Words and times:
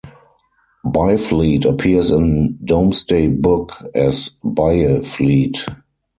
Byfleet 0.83 1.63
appears 1.63 2.09
in 2.09 2.57
Domesday 2.65 3.27
Book 3.27 3.73
as 3.93 4.29
"Byeflete". 4.43 5.61